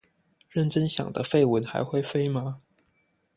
[0.51, 2.61] 認真想的廢文還會廢嗎